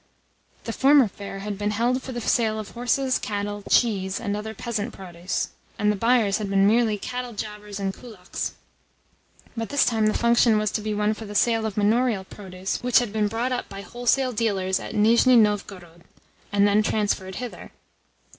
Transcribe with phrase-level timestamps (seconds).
[0.63, 4.55] The former fair had been held for the sale of horses, cattle, cheese, and other
[4.55, 8.53] peasant produce, and the buyers had been merely cattle jobbers and kulaks;
[9.55, 12.81] but this time the function was to be one for the sale of manorial produce
[12.81, 16.01] which had been bought up by wholesale dealers at Nizhni Novgorod,
[16.51, 17.71] and then transferred hither.